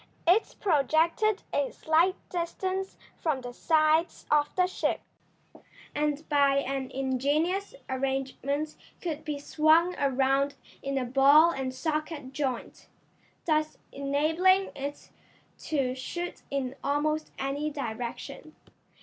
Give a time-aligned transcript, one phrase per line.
[0.27, 5.01] It projected a slight distance from the sides of the ship,
[5.93, 12.87] and by an ingenious arrangement could be swung around in a ball and socket joint,
[13.45, 15.11] thus enabling it
[15.65, 18.55] to shoot in almost any direction.